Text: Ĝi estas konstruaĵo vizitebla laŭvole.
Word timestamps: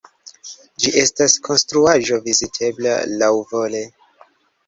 Ĝi 0.83 0.93
estas 1.01 1.33
konstruaĵo 1.47 2.17
vizitebla 2.29 2.95
laŭvole. 3.25 3.83